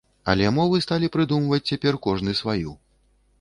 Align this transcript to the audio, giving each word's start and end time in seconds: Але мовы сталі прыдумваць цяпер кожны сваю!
Але 0.31 0.47
мовы 0.55 0.79
сталі 0.85 1.09
прыдумваць 1.17 1.61
цяпер 1.69 2.01
кожны 2.07 2.35
сваю! 2.41 2.75